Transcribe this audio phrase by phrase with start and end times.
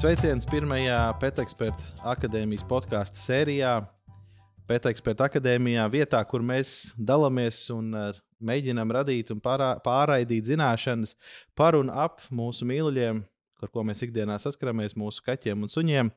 [0.00, 3.74] Sveiciens pirmajā Pēteksperta akadēmijas podkāstu sērijā.
[4.64, 7.90] Pēteksperta akadēmijā vietā, kur mēs dalāmies un
[8.40, 11.12] mēģinām radīt un pārā, pārraidīt zināšanas
[11.52, 13.20] par un ap mūsu mīluļiem,
[13.60, 16.12] ar ko mēs ikdienā saskaramies, mūsu kaķiem un suņiem.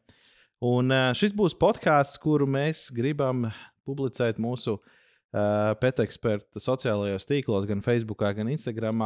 [0.63, 3.49] Un šis būs podkāsts, kuru mēs gribam
[3.83, 5.02] publicēt mūsu uh,
[5.33, 9.01] Pēteksperta sociālajos tīklos, gan Facebook, gan Instagram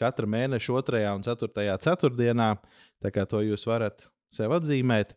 [0.00, 1.02] katra mēneša 2.
[1.14, 1.76] un 4.
[1.84, 2.54] ceturtdienā.
[3.00, 5.14] Tā kā to jūs varat sev atzīmēt.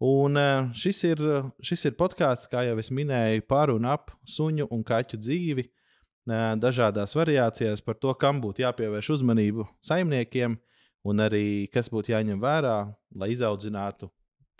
[0.00, 1.20] Un eh, šis ir,
[1.64, 5.66] šis ir podkāsts, kā jau es minēju, par un ap suņu un kaķu dzīvi.
[5.66, 10.56] Eh, dažādās variācijās par to, kam būtu jāpievērš uzmanību saimniekiem,
[11.04, 12.78] un arī kas būtu jāņem vērā,
[13.16, 14.08] lai izaudzinātu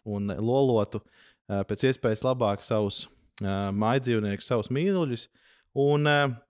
[0.04, 3.06] un lolotu eh, pēc iespējas labāk savus
[3.40, 5.28] mājdzīvniekus, savus mīluļus.
[5.80, 6.08] Un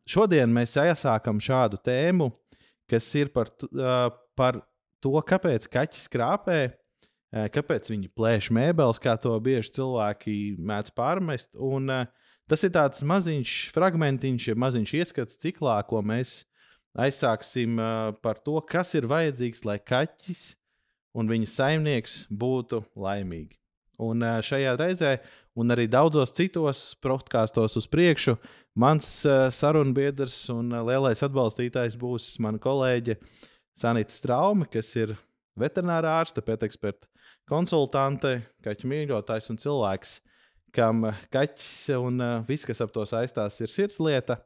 [0.09, 2.31] šodien mēs iesākam šādu tēmu,
[2.91, 3.53] kas ir par,
[4.39, 4.63] par
[5.05, 6.61] to, kāpēc kaķis krāpē,
[7.55, 11.53] kāpēc viņi plēš mēbeles, kā to bieži cilvēki mēdz pārmest.
[11.55, 11.93] Un,
[12.51, 16.41] tas ir tāds maziņš fragmentiņš, ja maziņš ieskats ciklā, ko mēs
[16.99, 17.79] aizsāksim
[18.25, 20.49] par to, kas ir vajadzīgs, lai kaķis
[21.15, 23.60] un viņa saimnieks būtu laimīgi.
[24.01, 25.13] Un šajā reizē,
[25.59, 28.37] un arī daudzos citos podkāstos uz priekšu,
[28.81, 29.09] mans
[29.57, 33.19] sarunbiedrs un lielais atbalstītājs būs mana kolēģe
[33.77, 35.17] Sanita Strauma, kas ir
[35.61, 37.09] veterinārā ārste, pēteksperta
[37.51, 40.15] konsultante, kaķu mīļotājs un cilvēks,
[40.77, 44.39] kam kaķis un viss, kas ap to saistās, ir sirdslieta.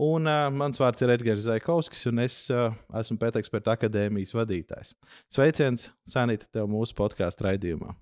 [0.00, 4.94] Un uh, mans vārds ir Edgars Zaikovskis, un es uh, esmu Pēteksperta akadēmijas vadītājs.
[5.32, 7.92] Sveiciens, Sanita, tev mūsu podkāstu raidījumā.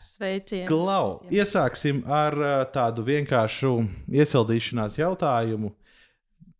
[0.00, 0.68] Sveiciens.
[0.68, 2.36] Klau, iesāksim ar
[2.74, 3.72] tādu vienkāršu
[4.08, 5.72] iesildīšanās jautājumu.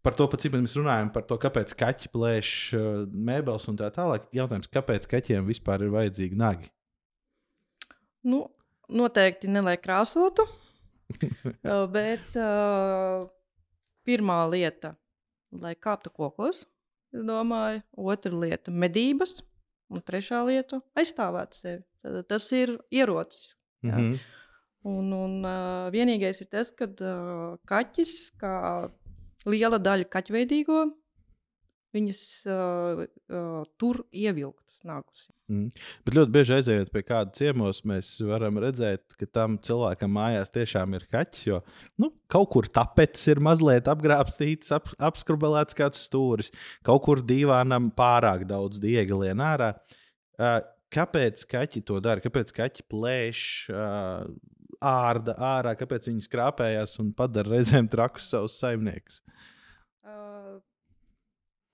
[0.07, 2.51] Par to, cik mēs runājam, par to, kāpēc kaķi plēš
[3.11, 4.29] mēbeles un tā tālāk.
[4.37, 6.71] Jautājums, kāpēc kaķiem vispār ir vajadzīgi nagi?
[8.27, 8.45] Nu,
[8.89, 10.47] noteikti ne lai krāsotu,
[11.97, 13.19] bet uh,
[14.07, 14.95] pirmā lieta,
[15.55, 16.65] lai kāptu kokos,
[17.15, 19.41] es domāju, otra lieta- medības,
[19.91, 21.83] un trešā lieta- aizstāvēt sevi.
[22.29, 23.57] Tas ir ierocis.
[23.83, 24.19] Mm -hmm.
[24.87, 28.53] Un, un uh, vienīgais ir tas, ka uh, kaķis, kā
[29.47, 30.85] liela daļa kaķveidīgo,
[31.97, 33.03] viņas uh,
[33.33, 35.27] uh, tur ievilktas nākus.
[35.51, 35.73] Mm.
[36.07, 40.95] Bet ļoti bieži aizejot pie kāda ciemos, mēs varam redzēt, ka tam cilvēkam mājās tiešām
[40.99, 41.45] ir kaķis.
[41.49, 41.61] Jo
[42.03, 46.53] nu, kaut kur tapetes ir mazliet apgrābstīts, ap, apskrubelēts kāds stūris,
[46.87, 49.75] kaut kur divānam pārāk daudz diega lien ārā.
[50.37, 50.61] Uh,
[50.97, 52.23] kāpēc kaķi to dara?
[52.25, 53.41] Kāpēc kaķi plēš
[53.73, 54.27] uh,
[54.81, 59.21] ārda ārā, kāpēc viņi skrāpējās un padara reizēm trakus savus saimniekus?
[60.07, 60.59] Uh,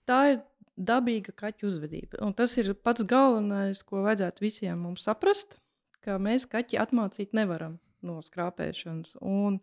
[0.09, 0.43] tā ir
[0.77, 2.21] dabīga kaķu uzvedība.
[2.25, 5.59] Un tas ir pats galvenais, ko vajadzētu visiem mums saprast,
[6.03, 9.17] ka mēs kaķi atmācīt nevaram no skrāpēšanas.
[9.23, 9.61] Un,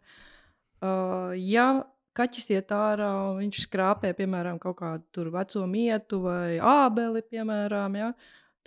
[0.83, 1.69] uh, ja
[2.17, 8.11] kaķis iet ārā un viņš skrāpē, piemēram, kaut kādu veco mietu vai ābeli, piemēram, ja,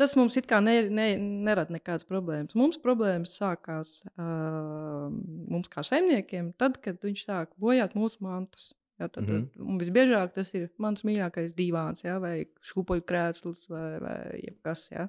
[0.01, 2.57] Tas mums it kā ne, ne, nerada nekādas problēmas.
[2.57, 5.11] Mums problēmas sākās uh,
[5.53, 8.71] mums kā saimniekiem, tad, kad viņš sāk bojāt mūsu mantas.
[9.01, 9.79] Ja, tad, mm -hmm.
[9.81, 14.87] Visbiežāk tas ir mans mīļākais divāns, ja, vai šūpoļu krēsls, vai, vai kas.
[14.91, 15.09] Ja.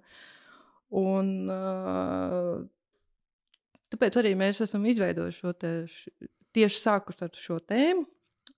[0.89, 2.63] Un, uh,
[3.93, 6.09] tāpēc arī mēs esam izveidojuši šo te, š,
[6.53, 8.05] tieši sākus ar šo tēmu,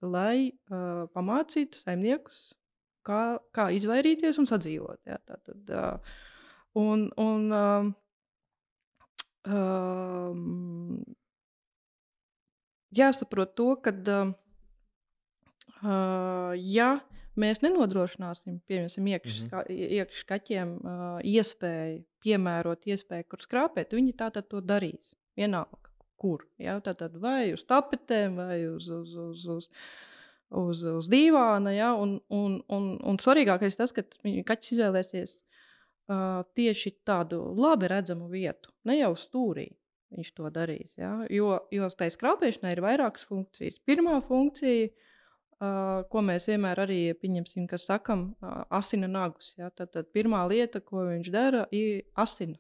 [0.02, 2.56] lai uh, pamācītu saimniekus
[3.06, 3.22] kā,
[3.56, 5.00] kā izvairīties un sadzīvot.
[5.10, 5.18] Ja?
[5.30, 6.18] Tātad, uh,
[6.82, 7.86] un, un, uh,
[9.50, 11.04] um,
[12.96, 13.92] jāsaprot to, ka,
[15.84, 16.90] uh, ja
[17.40, 21.18] mēs nenodrošināsim, piemēram, iekškaķiem mm -hmm.
[21.18, 25.16] uh, iespēju, piemērot iespēju, kur skrāpēt, viņi tātad to darīs.
[25.36, 26.48] Vienalga, kur.
[26.58, 26.80] Ja?
[26.80, 29.70] Tātad vai uz tapetēm, vai uz, uz, uz, uz
[30.60, 31.74] uz, uz dīvāna.
[31.76, 38.30] Ja, un, un, un, un svarīgākais tas, ka kaķis izvēlēsies uh, tieši tādu labi redzamu
[38.32, 39.70] vietu, ne jau stūrī.
[40.16, 40.92] Viņš to darīs.
[41.00, 41.18] Ja?
[41.34, 43.82] Jo, jo tai skrāpēšanai ir vairākas funkcijas.
[43.90, 49.56] Pirmā funkcija, uh, ko mēs vienmēr arī pieņemsim, ka sakam, uh, asina nagus.
[49.60, 49.72] Ja?
[49.74, 52.56] Tad, tad pirmā lieta, ko viņš dara, ir asina.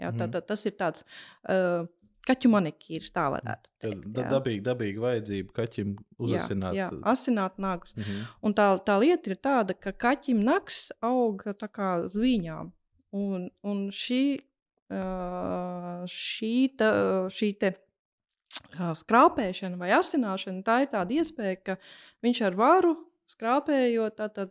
[0.00, 0.10] Ja?
[0.10, 0.18] Mm.
[0.22, 1.86] Tad, tad tas ir tāds uh,
[2.26, 3.70] Kaķu manikīrs tā varētu.
[3.82, 6.74] Tā dabīgi, dabīgi vajadzība kaķim uzasināt.
[6.74, 7.94] Jā, jā asināt nagus.
[7.96, 8.26] Mm -hmm.
[8.42, 12.72] Un tā, tā lieta ir tāda, ka kaķim nags aug tā kā uz viņām.
[13.12, 14.42] Un, un šī,
[16.18, 16.90] šī, ta,
[17.30, 17.72] šī te
[19.00, 21.76] skrāpēšana vai asināšana, tā ir tāda iespēja, ka
[22.22, 22.96] viņš ar varu
[23.30, 24.50] skrāpējot, tad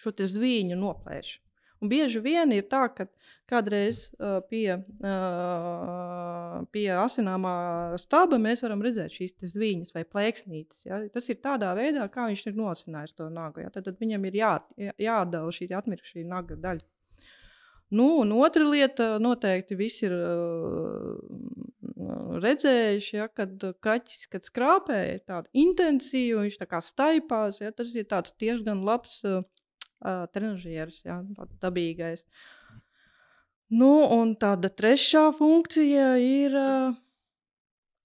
[0.00, 1.40] šo zvīņu noplēš.
[1.80, 3.06] Un bieži vien ir tā, ka
[3.48, 7.54] kādreiz uh, pie, uh, pie asināmā
[8.02, 10.84] staba mēs varam redzēt šīs zviņas vai plēksnītes.
[10.84, 11.00] Ja?
[11.14, 13.64] Tas ir tādā veidā, kā viņš ir nosinājis to nagu.
[13.64, 13.72] Ja?
[13.72, 16.84] Tad, tad viņam ir jā, jā, jāatdala šī atmirušā naga daļa.
[17.90, 21.16] Nu, un otra lieta, noteikti visi ir uh,
[22.44, 27.58] redzējuši, ja, kad kaķis, kad skrāpē, ir tāda intensīva, viņš tā kā staipās.
[27.64, 28.06] Ja, tas ir
[28.38, 29.42] diezgan labs uh,
[30.02, 32.26] trenižieris, ja, tāds dabīgais.
[33.70, 36.96] Nu, un tāda trešā funkcija ir uh,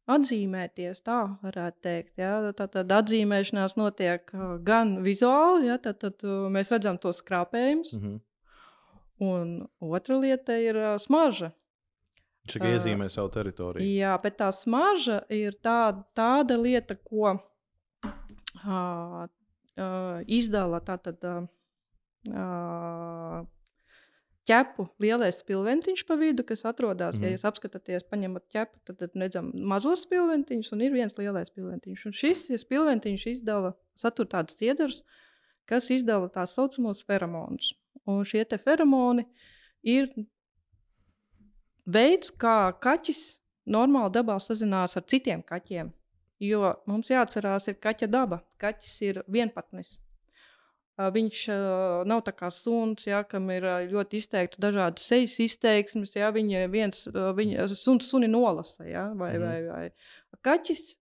[0.05, 2.13] atzīmēties, tā varētu teikt.
[2.21, 2.37] Ja.
[2.53, 4.29] Tad, tad atzīmēšanās notiek
[4.67, 7.97] gan vizuāli, ja, tad, tad mēs redzam tos skrāpējumus.
[7.97, 8.23] Mm -hmm
[9.17, 11.53] Un otra lieta ir uh, smarža.
[12.45, 13.87] Viņš tikai uh, iezīmē savu teritoriju.
[13.87, 18.09] Jā, bet tā smarža ir tā, tāda lieta, ko uh,
[18.67, 21.47] uh, izdala tātad, uh,
[24.45, 27.17] ķepu lielais spilventiņš pa vidu, kas atrodas.
[27.17, 27.23] Mm.
[27.23, 27.35] Ja mhm.
[27.35, 32.05] jūs apskatāties, paņemat ķepu, tad, tad redzam mazos spilventiņus un ir viens lielais spilventiņš.
[32.09, 35.01] Un šis spilventiņš izdala, satur tādas iedaras,
[35.69, 37.73] kas izdala tās saucamos feromonus.
[38.05, 39.25] Un šie feromoni
[39.81, 40.11] ir
[41.85, 45.91] veids, kā kaķis normāli dabā sazinās ar citiem kaķiem.
[46.43, 48.41] Jo mums jāatcerās, ir kaķa daba.
[48.61, 49.95] Kaķis ir vienpatnis.
[50.95, 51.39] Viņš
[52.07, 56.13] nav tā kā suns, ja, kam ir ļoti izteikti dažādi sejas izteiksmes.
[56.15, 58.85] Ja, viņa viens viņa, suns suni nolasa.
[58.87, 59.43] Ja, vai, mm.
[59.43, 60.39] vai, vai.
[60.45, 60.93] Kaķis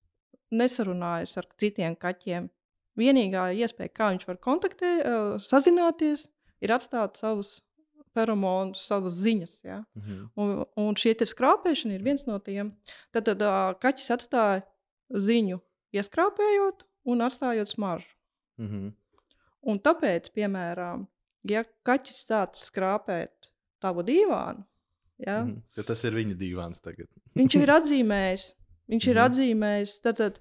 [0.55, 2.49] nesarunājas ar citiem kaķiem.
[2.99, 5.07] Vienīgā iespēja, kā viņš var kontaktēt,
[5.43, 6.29] sazināties,
[6.63, 7.57] ir atstāt savus
[8.15, 9.55] feromonus, savas ziņas.
[9.67, 9.81] Ja?
[9.95, 10.29] Mm -hmm.
[10.35, 12.75] un, un šī skrāpēšana ir viens no tiem.
[13.11, 13.43] Tad, tad
[13.83, 14.63] kaķis atstāja
[15.11, 15.61] ziņu,
[15.95, 18.15] ieskrāpējot un atstājot smaržu.
[18.59, 18.93] Mm -hmm.
[19.71, 21.07] Un tāpēc, piemēram,
[21.49, 23.53] ja kaķis sāc skrāpēt
[23.85, 24.65] tavu dīvānu,
[25.25, 25.87] ja, mm -hmm.
[25.87, 27.09] tas ir viņa dīvāns tagad.
[27.35, 28.55] viņš ir atzīmējis.
[28.85, 29.25] Viņš mm ir mhm.
[29.25, 30.01] atzīmējis.
[30.05, 30.41] Tad, tad,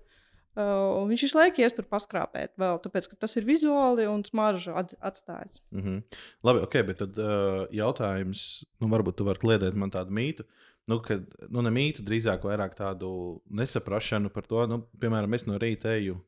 [0.54, 4.76] Uh, viņš visu laiku ies tur paskrāpēt, vēl, tāpēc, ka tas ir vizuāli un smaržu
[4.78, 5.64] atstājis.
[5.74, 6.20] Mm -hmm.
[6.46, 10.46] Labi, ok, bet tad uh, jautājums, nu, varbūt tu vari kliedēt man tādu mītu.
[10.86, 15.58] Nu, kad, nu, ne mītu, drīzāk vairāk tādu nesaprašanu par to, nu, piemēram, es no
[15.58, 16.20] rīta eju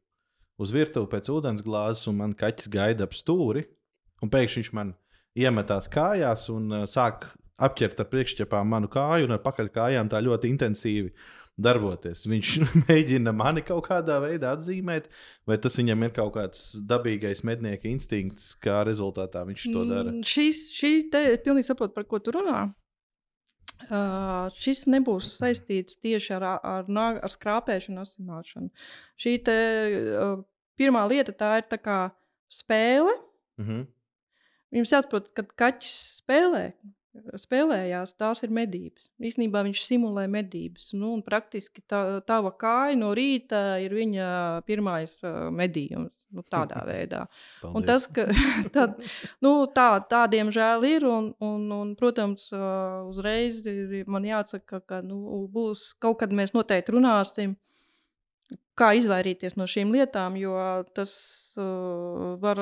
[0.62, 3.66] uz virtuvi pēc ūdens glāzes, un man kaķis gaida ap stūri,
[4.24, 4.94] un pēkšņi viņš man
[5.36, 10.54] iemetās kājās un uh, sāk apķert ar priekšķepām manu kāju un ar pakaļkājām tā ļoti
[10.56, 11.12] intensīvi.
[11.56, 12.26] Darboties.
[12.28, 12.50] Viņš
[12.90, 15.06] mēģina mani kaut kādā veidā atzīmēt,
[15.48, 20.10] vai tas viņam ir kaut kāds dabīgais mednieka instinkts, kā rezultātā viņš to dara.
[20.12, 22.66] Mm, šis, šī te pilnīgi saprot, par ko tu runā.
[23.86, 28.70] Uh, šis nebūs saistīts tieši ar, ar, ar, ar skrāpēšanu, asināšanu.
[29.22, 29.58] Šī te,
[30.18, 30.40] uh,
[30.80, 32.00] pirmā lieta tā ir tā kā
[32.50, 33.14] spēle.
[33.62, 33.88] Mm -hmm.
[34.76, 36.72] Jums jāsaprot, ka kaķis spēlē
[37.40, 39.08] spēlējās, tās ir medības.
[39.24, 40.92] Īsnībā viņš simulē medības.
[40.98, 44.28] Nu, praktiski tā, tava kāja no rīta ir viņa
[44.68, 46.12] pirmais uh, medījums.
[46.36, 47.26] Nu, tādā veidā.
[47.88, 48.28] Tas, ka
[48.76, 48.88] tā,
[49.46, 52.50] nu, tā, tādiem žēl ir, un, un, un protams,
[53.10, 57.56] uzreiz ir man jāsaka, ka nu, būs kaut kad mēs noteikti runāsim,
[58.76, 60.56] kā izvairīties no šīm lietām, jo
[60.96, 61.14] tas
[61.58, 62.60] uh, var,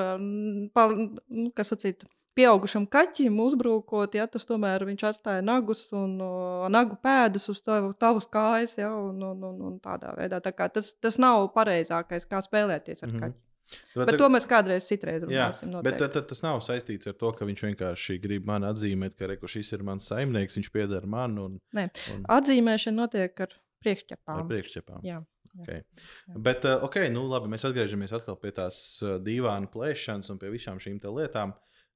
[0.78, 0.94] pal,
[1.28, 2.06] nu, kas sacīt,
[2.38, 7.94] pieaugušam kaķim uzbrukot, ja tas tomēr viņš atstāja nagus un uh, nagu pēdas uz tavu,
[8.00, 10.42] tavas kājas, ja, un, un, un, un tādā veidā.
[10.44, 13.26] Tā kā tas, tas nav pareizākais, kā spēlēties ar mm -hmm.
[13.26, 13.53] kaķi.
[13.96, 15.72] Bet, bet to mēs kādreiz citreiz runāsim.
[15.72, 19.16] Jā, bet tad, tad tas nav saistīts ar to, ka viņš vienkārši grib man atzīmēt,
[19.18, 21.38] ka reku, šis ir mans saimnieks, viņš pieder man.
[21.42, 22.26] Un, Nē, un...
[22.38, 24.42] Atzīmēšana notiek ar priekšķepām.
[24.42, 25.06] Ar priekšķepām.
[25.08, 25.22] Jā.
[25.54, 25.84] Okay.
[25.86, 26.40] Jā.
[26.42, 30.50] Bet, uh, ok, nu labi, mēs atgriežamies atkal pie tās uh, dīvāna plēšanas un pie
[30.54, 31.54] visām šīm lietām.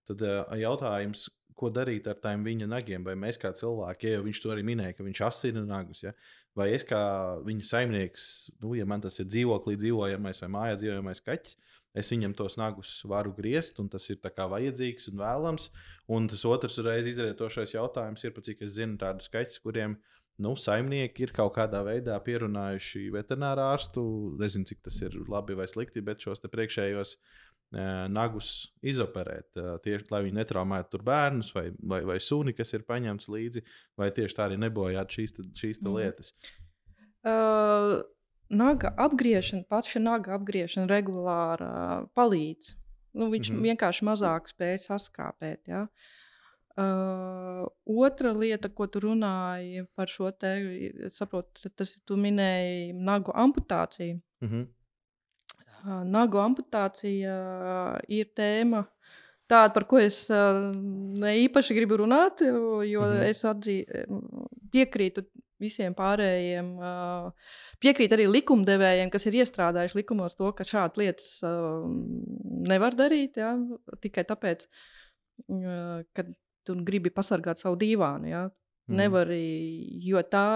[0.07, 1.25] Tad uh, jautājums,
[1.57, 3.05] ko darīt ar tiem viņa nagiem?
[3.05, 6.13] Vai mēs kā cilvēki, ja viņš to arī minēja, ka viņš asina nagus, ja?
[6.57, 6.99] Vai es kā
[7.45, 8.27] viņa saimnieks,
[8.63, 11.57] nu, ja man tas ir dzīvoklī dzīvojamais vai mājā dzīvojamais kaķis,
[11.97, 15.71] es viņam tos nagus varu griezt, un tas ir vajadzīgs un vēlams.
[16.13, 19.97] Un tas otrs reiz izrietošais jautājums ir, cik es zinu tādus kaķus, kuriem
[20.39, 24.03] nu, saimnieki ir kaut kādā veidā pierunājuši veterināru ārstu.
[24.39, 27.17] Nezinu, cik tas ir labi vai slikti, bet šos priekšējos
[27.71, 33.27] nagus izoperēt, tieši lai viņi netraumētu tur bērnus vai, vai, vai suni, kas ir paņemts
[33.27, 33.63] līdzi,
[33.99, 35.97] vai tieši tā arī nebojāt šīs, šīs mm.
[35.97, 36.31] lietas.
[37.27, 38.05] Uh,
[38.49, 42.71] naga apgriešana, paša naga apgriešana regulāri uh, palīdz.
[43.17, 43.67] Nu, viņš mm -hmm.
[43.67, 45.67] vienkārši mazāk spēj saskāpēt.
[45.67, 45.87] Ja?
[46.77, 47.65] Uh,
[48.05, 50.51] otra lieta, ko tu runāji par šo te,
[51.09, 54.19] saprotu, tas ir, tu minēji nagu amputāciju.
[54.41, 54.67] Mm -hmm.
[55.85, 57.33] Nagu amputācija
[58.09, 58.83] ir tēma,
[59.47, 63.27] tāda, par ko es ne īpaši gribu runāt, jo mm -hmm.
[63.29, 63.77] es atzī,
[64.73, 65.25] piekrītu
[65.61, 66.69] visiem pārējiem.
[66.77, 67.31] Uh,
[67.83, 71.31] piekrīt arī likumdevējiem, kas ir iestrādājuši likumos to, ka šādas lietas
[72.67, 73.53] nevar darīt ja,
[74.03, 74.67] tikai tāpēc,
[76.13, 76.27] ka
[76.67, 78.31] tu gribi pasargāt savu dīvānu.
[78.31, 78.47] Ja.
[78.87, 78.99] Mm.
[79.01, 79.33] Nevar,
[80.07, 80.47] jo tā,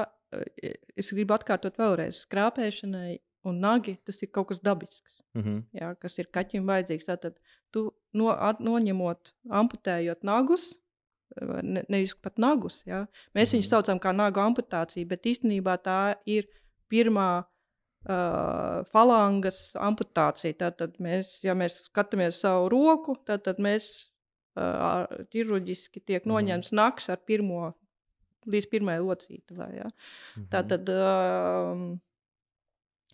[0.95, 5.63] es gribu atkārtot vēlreiz, skrāpēšanai un nagi tas ir kaut kas dabisks, mm -hmm.
[5.73, 7.07] ja, kas ir kaķim vajadzīgs.
[7.07, 7.37] Tātad
[7.71, 10.71] tu no, at, noņemot, amputējot nagus,
[11.63, 12.83] ne, nevis pat nagus.
[12.85, 13.05] Ja?
[13.05, 13.53] Mēs mm -hmm.
[13.55, 16.47] viņus saucam par nagu amputāciju, bet īstenībā tā ir
[16.89, 20.53] pirmā uh, falangas amputācija.
[20.53, 24.11] Tātad, mēs, ja mēs skatāmies savu roku, tad, tad mēs
[24.55, 26.33] uh, ķirurģiski tiek mhm.
[26.33, 27.73] noņemts mm naks ar pirmo
[28.45, 29.75] līdz pirmajai locītavai.
[29.75, 29.83] Ja?
[29.85, 30.49] Mm -hmm.
[30.49, 30.89] Tātad.
[30.89, 31.99] Uh,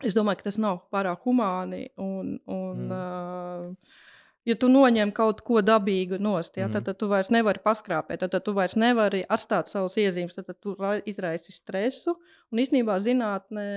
[0.06, 1.88] Es domāju, ka tas nav pārāk humāni.
[1.98, 2.92] Un, un, mm.
[2.94, 4.04] uh,
[4.46, 6.76] ja tu noņem kaut ko dabīgu nost, ja, mm.
[6.76, 10.52] tad, tad tu vairs nevari paskrāpēt, tad, tad tu vairs nevari atstāt savus iezīmes, tad,
[10.52, 10.76] tad tu
[11.10, 12.14] izraisi stresu.
[12.54, 13.68] Un īstenībā zinātnē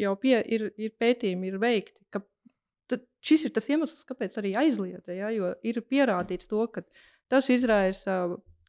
[0.00, 2.24] jau pie, ir, ir pētījumi, ir veikti, ka
[3.24, 5.12] šis ir tas iemesls, kāpēc arī aizliedza.
[5.14, 6.84] Ja, jo ir pierādīts to, ka
[7.30, 8.20] tas izraisa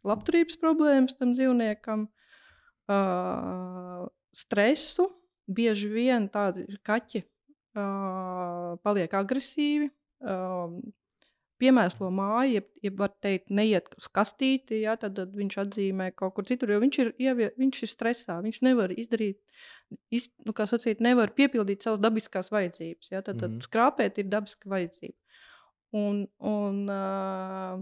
[0.08, 2.08] labturības problēmas tam dzīvniekam,
[2.90, 5.10] uh, stresu.
[5.50, 9.90] Bieži vien tādi kaķi uh, paliek agresīvi,
[10.22, 10.80] um,
[11.60, 16.38] piemēslo māju, jeb, jeb var teikt, neiet uz kastīti, ja, tad, tad viņš atzīmē kaut
[16.38, 19.40] kur citur, jo viņš ir, ievie, viņš ir stresā, viņš nevar izdarīt,
[20.16, 23.68] iz, nu, kā sacīt, nevar piepildīt savas dabiskās vajadzības, ja, tad, tad mm -hmm.
[23.68, 25.18] skrāpēt ir dabiska vajadzība.
[26.00, 27.82] Un, un uh,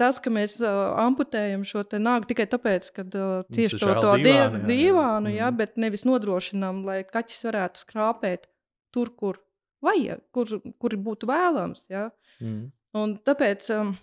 [0.00, 4.60] tas, ka mēs uh, amputējam šo nāgu tikai tāpēc, ka uh, tieši to, to dīvānu,
[4.60, 5.58] jā, dīvānu jā, mm.
[5.60, 8.48] bet nevis nodrošinām, lai kaķis varētu skrāpēt
[8.94, 9.40] tur, kur
[9.84, 11.86] vajag, kur, kur būtu vēlams.
[11.92, 12.08] Ja?
[12.40, 12.68] Mm.
[12.96, 13.94] Un tāpēc, um,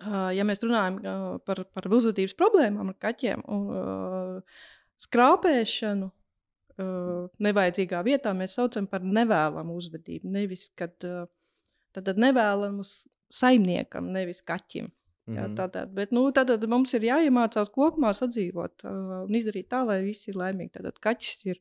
[0.00, 4.62] uh, ja mēs runājam uh, par, par uzvedības problēmām ar kaķiem un uh,
[5.06, 10.32] skrāpēšanu, uh, nevajadzīgā vietā mēs saucam par nevēlamu uzvedību.
[10.38, 11.26] Nevis, kad uh,
[11.96, 12.84] tad nevēlamu
[13.32, 14.92] saimniekam, nevis kaķim.
[15.26, 19.98] Jā, tātad, bet, nu, tātad mums ir jāiemācās kopumā sadzīvot uh, un izdarīt tā, lai
[20.04, 20.76] visi ir laimīgi.
[20.76, 21.58] Tātad kaķis ir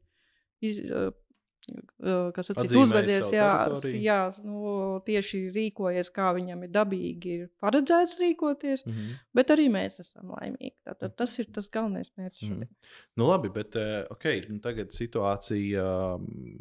[0.61, 1.07] iz, uh,
[2.35, 3.47] kas atcīt, uzvedies, jā,
[3.97, 4.75] jā nu,
[5.07, 9.15] tieši rīkojies, kā viņam ir dabīgi, ir paredzēts rīkoties, mm -hmm.
[9.33, 10.75] bet arī mēs esam laimīgi.
[10.85, 12.43] Tātad tas ir tas galvenais mērķis.
[12.45, 12.91] Mm -hmm.
[13.17, 13.79] Nu, labi, bet
[14.13, 15.87] okay, nu, tagad situācija,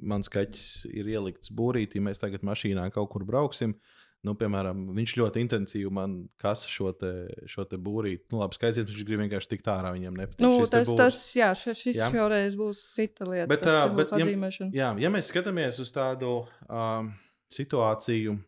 [0.00, 3.76] mans kaķis ir ielikts būrītī, mēs tagad mašīnā kaut kur brauksim.
[3.76, 7.12] Uh, Nu, piemēram, viņš ļoti intensīvi man kasa šo, te,
[7.50, 8.24] šo te būrīti.
[8.32, 9.92] Nu, labi, skaidrs, viņš grib vienkārši tikt ārā.
[9.96, 10.44] Viņam nepatīk.
[10.44, 12.08] Nu, tas, tas, jā, šis jā?
[12.14, 13.50] šoreiz būs cita lieta.
[13.52, 14.28] Bet, uh, bet ja,
[14.72, 17.12] jā, ja mēs skatāmies uz tādu um,
[17.52, 18.38] situāciju,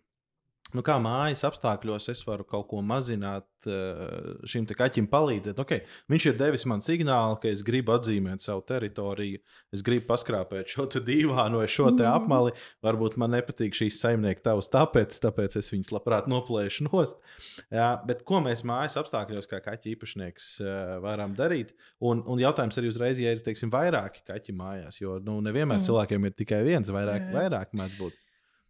[0.75, 5.61] nu, kā mājas apstākļos es varu kaut ko mazināt, eh, šim kaķim palīdzēt.
[5.62, 9.38] Okay, viņš ir devis man signālu, ka es gribu atzīmēt savu teritoriju,
[9.75, 12.02] es gribu paskrāpēt šo dīvānu vai šo mm.
[12.11, 12.54] apmali.
[12.85, 17.23] Varbūt man nepatīk šīs saimnieka tavs, tāpēc, tāpēc es viņus labprāt noplēšu nost.
[17.70, 21.76] Jā, bet ko mēs mājas apstākļos, kā kaķa īpašnieks, eh, varam darīt?
[22.02, 25.88] Un, un jautājums arī uzreiz, ja ir teiksim, vairāki kaķi mājās, jo nu, nevienmēr mm.
[25.88, 28.23] cilvēkiem ir tikai viens, vairāk, vairāk mēdz būt.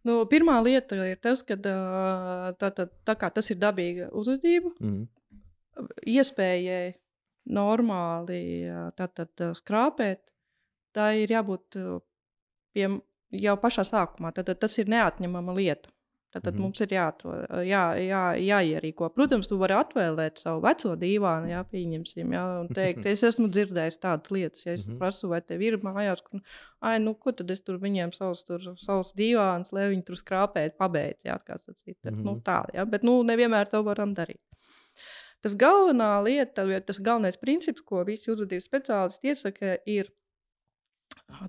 [0.07, 5.03] Nu, pirmā lieta ir tas, ka tā, tā, tā kā tas ir dabīga uzvedība, mm.
[6.15, 6.95] iespējai
[7.57, 8.39] normāli
[8.99, 10.23] tātad, skrāpēt,
[10.95, 11.77] tā ir jābūt
[12.75, 12.87] pie,
[13.43, 14.31] jau pašā sākumā.
[14.35, 15.91] Tad, tas ir neatņemama lieta.
[16.43, 17.33] Tad, mm mums ir jāatro,
[17.65, 19.09] jā, jā, jāierīko.
[19.15, 23.99] Protams, tu vari atvēlēt savu veco dīvānu, jā, pieņemsim, jā, un teikt, es esmu dzirdējis
[24.03, 26.41] tādas lietas, ja es mm prasu, vai tev ir mājās, ka,
[26.89, 30.77] ai, nu, ko tad es tur viņiem savus, tur, savus dīvānus, lai viņi tur skrāpētu,
[30.81, 31.97] pabeidz, jā, kā sacīt.
[32.05, 34.41] Mm nu, tā, jā, bet, nu, nevienmēr to varam darīt.
[35.45, 40.09] Tas galvenā lieta, tas galvenais princips, ko visi uzvedības speciālisti iesaka, ir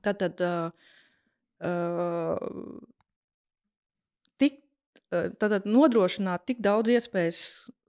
[0.04, 0.38] tātad.
[0.44, 0.94] Uh,
[1.64, 2.36] uh,
[5.08, 7.40] Tātad nodrošināt tik daudz iespējas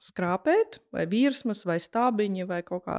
[0.10, 2.98] skrāpēt, vai virsmas, vai stābiņi, vai kaut kā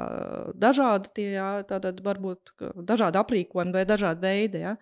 [0.60, 2.52] dažādi tie, jā, tātad varbūt
[2.84, 4.64] dažādi aprīkojumi vai dažādi veidi.
[4.66, 4.74] Jā.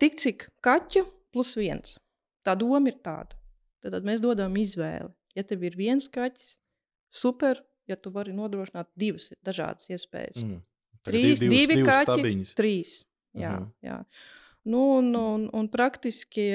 [0.00, 1.96] Tik cik kaķu plus viens.
[2.44, 3.38] Tā doma ir tāda.
[3.84, 5.08] Tad mēs dodam izvēli.
[5.34, 6.58] Ja tev ir viens kaķis,
[7.12, 7.58] super,
[7.90, 10.38] ja tu vari nodrošināt divas dažādas iespējas.
[10.44, 10.60] Mm.
[11.04, 12.54] Trīs, divas, divi divas kaķi, stabiņas.
[12.60, 12.96] trīs.
[13.34, 13.98] Jā, mm jā.
[14.64, 16.46] Nu, un, un, un praktiski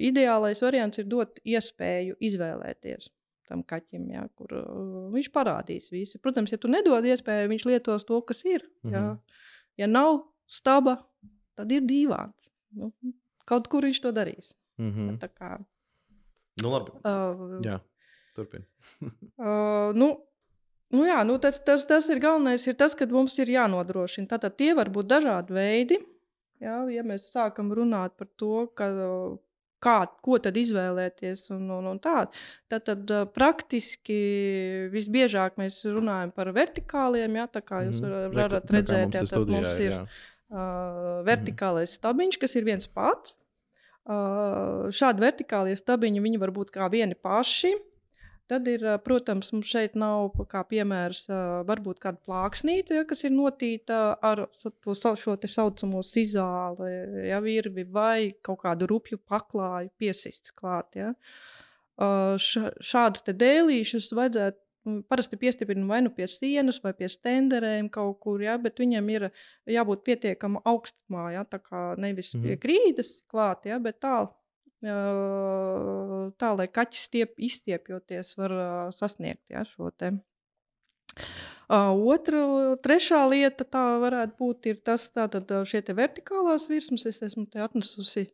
[0.00, 3.10] ideālais variants ir dot iespēju izvēlēties
[3.50, 6.20] tam kaķim, jā, kur uh, viņš parādīs visu.
[6.22, 8.62] Protams, ja tu nedod iespēju, viņš lietos to, kas ir.
[8.84, 8.90] Jā.
[8.90, 9.18] Mm -hmm.
[9.76, 10.96] Ja nav staba,
[11.58, 12.46] tad ir dīvāns.
[12.70, 12.92] Nu,
[13.44, 14.54] kaut kur viņš to darīs.
[14.78, 15.18] Mm -hmm.
[15.18, 15.58] Tā kā
[16.62, 16.92] Nu, labi.
[17.04, 17.78] Uh, Jā,
[18.36, 18.66] turpini.
[19.00, 20.10] Uh, nu,
[20.94, 24.28] nu jā, nu tas, tas, tas ir galvenais, ir tas, ka mums ir jānodrošina.
[24.34, 26.00] Tātad tie var būt dažādi veidi.
[26.60, 28.86] Jā, ja mēs sākam runāt par to, ka,
[29.80, 32.26] kā, ko tad izvēlēties un, un, un tā,
[32.68, 34.18] tad, tad uh, praktiski
[34.92, 37.38] visbiežāk mēs runājam par vertikāliem.
[37.40, 38.34] Jā, tā kā jūs Mhm.
[38.36, 40.02] varat kā redzēt, jā, tad studijā mums ir jā.
[40.52, 43.38] uh, vertikālais stabiņš, kas ir viens pats.
[44.10, 47.72] Uh, šādi vertikālie stabiņi viņi var būt kā vieni paši.
[48.50, 51.28] Tad ir, protams, mums šeit nav kā piemērs,
[51.68, 56.90] varbūt kāda plāksnīte, ja, kas ir notīta ar to šo te saucamo sizāli,
[57.30, 60.98] ja virvi vai kaut kādu rupju paklāju piesists klāt.
[60.98, 61.12] Ja.
[62.00, 68.56] Te dēlīšus vajadzētu parasti piestiprina vai nu pie sienas, vai pie stenderēm kaut kur, ja,
[68.58, 69.26] bet viņam ir
[69.68, 72.42] jābūt pietiekami augstumā, ja, tā kā nevis Mhm.
[72.42, 74.30] pie grīdas klāt, ja, bet tā, ā,
[74.80, 78.54] tā lai kaķis stiep, izstiepjoties var
[78.96, 80.14] sasniegt ja, šo te.
[81.70, 82.40] Otra,
[82.82, 87.60] trešā lieta tā varētu būt ir tas, tātad šie te vertikālās virsmas, es esmu te
[87.62, 88.26] atnesusi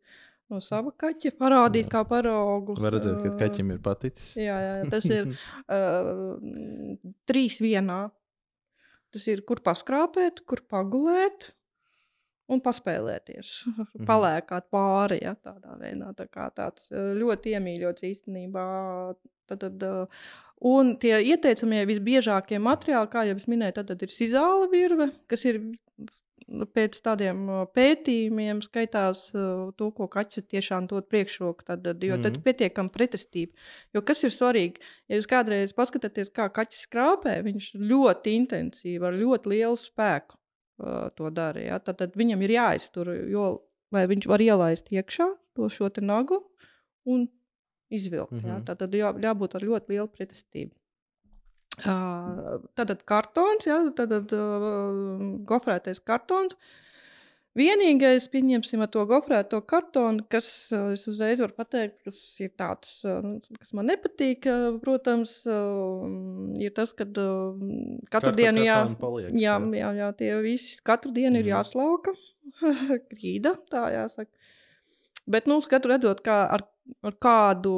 [0.53, 1.93] no sava kaķa, parādīt Jā.
[1.97, 2.76] kā paraugu.
[2.79, 4.31] Var redzēt, ka kaķim ir paticis.
[4.38, 6.37] Jā, jā, jā, tas ir uh,
[7.29, 8.07] trīs vienā.
[9.15, 11.56] Tas ir, kur paskrāpēt, kur pagulēt
[12.49, 13.53] un paspēlēties.
[13.76, 14.07] Mhm.
[14.09, 15.21] Palēkāt pāri.
[15.23, 18.67] Ja, tādā veidā tā kā tāds uh, ļoti iemīļots īstenībā.
[19.47, 20.29] Tad, tad, uh,
[20.67, 25.45] un tie ieteicamie visbiežākie materiāli, kā jau es minēju, tad, tad ir sizāla virve, kas
[25.47, 25.61] ir
[26.47, 31.67] pēc tādiem uh, pētījumiem skaitās to, ko kaķis tiešām dod priekšroku.
[31.67, 32.43] Tad, jo tad Mhm.
[32.47, 33.53] pietiekami pretestība.
[33.95, 34.79] Jo kas ir svarīgi?
[35.09, 40.38] Ja jūs kādreiz paskatāties, kā kaķis skrāpē, viņš ļoti intensīvi, ar ļoti lielu spēku
[40.78, 41.62] uh, to dara.
[41.62, 41.78] Ja?
[41.78, 43.47] Tad, tad viņam ir jāiztur, jo,
[43.95, 46.42] lai viņš var ielaist iekšā to šo nagu
[47.04, 47.28] un
[47.90, 48.33] izvilkt.
[48.33, 48.49] Mm -hmm.
[48.49, 48.62] ja?
[48.66, 50.75] Tad, tad jā, jābūt ar ļoti lielu pretestību.
[51.76, 56.57] Uh, Tātad kartons, ja, tātad uh, gofrētais kartons.
[57.57, 62.99] Vienīgais, pieņemsim ar to gofrēto kartonu, kas, uh, es uzreiz varu pateikt, kas ir tāds,
[63.09, 65.38] uh, nu, kas man nepatīk, uh, protams,
[66.61, 69.92] ir tas, ka katru Karta dienu jā, paliekas, jā, jā.
[70.03, 71.53] jā, tie visi katru dienu ir Mhm.
[71.55, 72.16] jāslauka,
[73.14, 74.31] grīda, tā jāsaka.
[75.27, 76.62] Bet, nu, skatu redzot, kā ar,
[77.03, 77.73] ar kādu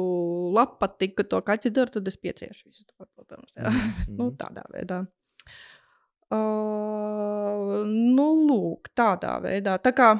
[0.53, 3.49] lapatiku to kaķis dara, tad es pieciešu visu to, protams.
[3.55, 3.71] Jā.
[4.09, 4.35] Mhm, nu, mhm.
[4.43, 5.05] tādā veidā.
[6.29, 9.79] Uh, nu, lūk, tādā veidā.
[9.81, 10.11] Tā kā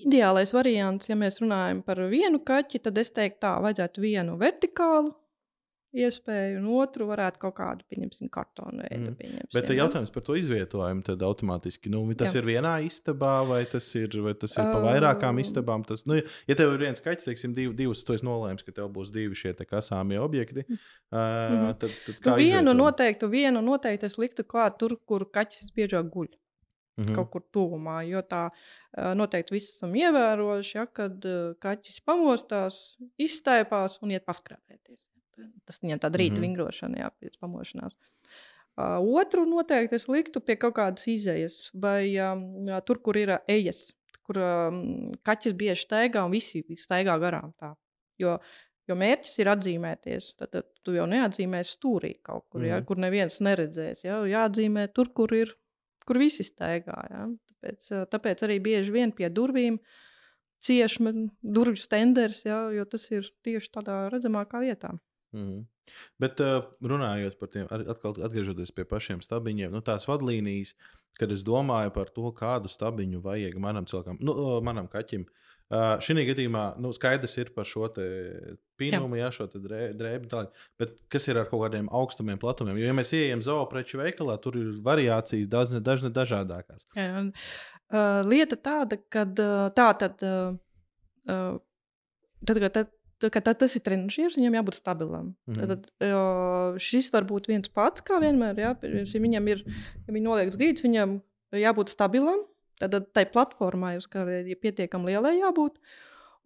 [0.00, 5.12] ideālais variants, ja mēs runājam par vienu kaķi, tad es teiktu, tā vajadzētu vienu vertikālu
[5.96, 9.14] iespēju, un otru varētu kaut kādu, pieņemsim, kartonu veidu.
[9.18, 9.76] Pieņemsim, Bet ja.
[9.82, 11.88] jautājums par to izvietojumu tad automātiski.
[11.92, 12.42] Nu, tas Jā.
[12.42, 15.44] ir vienā istabā, vai tas ir, vai tas ir pa vairākām Ā.
[15.46, 15.84] istabām?
[15.88, 18.92] Tas, nu, ja tev ir viens kaķis, teiksim, div, divus, tu esi nolēmis, ka tev
[18.92, 20.76] būs divi šie te kasāmie objekti, uh,
[21.16, 21.78] Mhm.
[21.80, 22.82] tad, tad kā vienu izvietot?
[22.84, 26.28] noteikti, vienu noteikti es liktu klāt tur, kur kaķis biežāk guļ.
[26.98, 27.12] Mhm.
[27.14, 27.98] kaut kur tuvumā.
[28.08, 28.46] Jo tā
[28.96, 31.20] noteikti visi esam ievērojuši, ja, kad
[31.60, 35.02] kaķis pamostās, izstaigās un iet paskrāpēties.
[35.68, 36.46] Tas viņam tāda rīta mm -hmm.
[36.48, 37.96] vingrošana, jā, pēc pamošanās.
[38.76, 43.32] Uh, otru noteikti es liktu pie kaut kādas izējas, vai um, jā, tur, kur ir
[43.32, 43.94] ā, ejas,
[44.26, 47.54] kur um, kaķis bieži staigā un visi staigā garām.
[47.56, 47.72] Tā.
[48.20, 48.36] Jo,
[48.88, 50.34] jo mērķis ir atzīmēties.
[50.36, 54.04] Tad, tad tu jau neatzīmēsi stūrī kaut kur, mm ja, kur neviens neredzēs.
[54.04, 55.56] Ja, jāatzīmē tur, kur ir
[56.06, 56.96] kur visi staigā.
[57.10, 57.26] Ja?
[57.50, 59.80] Tāpēc, tāpēc arī bieži vien pie durvīm
[60.66, 62.66] cieši durvju stenders, ja?
[62.74, 64.94] jo tas ir tieši tādā redzamākā vietā.
[65.36, 65.64] Mhm.
[66.18, 70.74] Bet uh, runājot par tiem, atkal atgriežoties pie pašiem stabiņiem, nu, tās vadlīnijas,
[71.16, 75.26] kad es domāju par to, kādu stabiņu vajag manam cilvēkam, nu, uh, manam kaķim.
[75.26, 78.04] Uh, Šī gadījumā nu, skaidrs ir par šo te
[78.78, 80.52] pīnumu, jā, šo drēbi, tālāk.
[80.78, 82.78] bet kas ir ar kaut kādiem augstumiem, platumiem?
[82.78, 86.86] Jo, ja mēs ieejam zoopreču veikalā, tur ir variācijas daudz, ne, dažne dažādākās.
[86.94, 87.32] Jā, un,
[87.90, 89.26] uh, lieta tāda, ka
[89.74, 90.54] tā tad, uh,
[91.26, 91.58] uh,
[92.46, 95.30] tad, kad, tad, tad, tas ir trenižieris, viņam jābūt stabilam.
[95.46, 95.56] Mhm.
[95.56, 95.70] Mhm.
[95.70, 98.58] Tad, uh, šis var būt viens pats, kā vienmēr.
[98.60, 101.20] Jā, ja viņam ir, ja viņi noliek grīdas, viņam
[101.56, 102.44] jābūt stabilam.
[102.76, 105.78] Tad tad tai platformai ir pietiekami lielai jābūt.